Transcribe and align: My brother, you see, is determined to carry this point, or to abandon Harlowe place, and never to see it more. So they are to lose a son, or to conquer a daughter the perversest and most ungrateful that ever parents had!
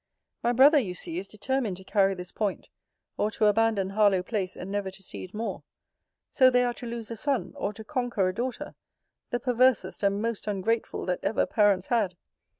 My 0.41 0.51
brother, 0.51 0.79
you 0.79 0.95
see, 0.95 1.19
is 1.19 1.27
determined 1.27 1.77
to 1.77 1.83
carry 1.83 2.15
this 2.15 2.31
point, 2.31 2.69
or 3.17 3.29
to 3.29 3.45
abandon 3.45 3.89
Harlowe 3.91 4.23
place, 4.23 4.55
and 4.57 4.71
never 4.71 4.89
to 4.89 5.03
see 5.03 5.23
it 5.23 5.31
more. 5.35 5.61
So 6.31 6.49
they 6.49 6.63
are 6.63 6.73
to 6.73 6.87
lose 6.87 7.11
a 7.11 7.15
son, 7.15 7.53
or 7.55 7.71
to 7.73 7.83
conquer 7.83 8.27
a 8.27 8.33
daughter 8.33 8.73
the 9.29 9.39
perversest 9.39 10.01
and 10.01 10.19
most 10.19 10.47
ungrateful 10.47 11.05
that 11.05 11.19
ever 11.21 11.45
parents 11.45 11.85
had! 11.85 12.15